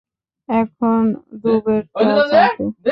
এখন 0.49 1.01
ডুবেরটা 1.41 2.09
চাটে। 2.29 2.65